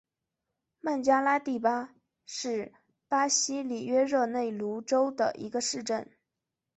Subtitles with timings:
[0.79, 1.93] 曼加拉蒂巴
[2.25, 2.73] 是
[3.07, 6.09] 巴西里约热内卢州的一个市镇。